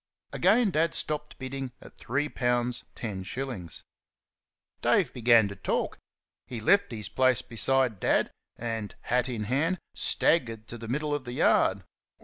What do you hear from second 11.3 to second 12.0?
yard.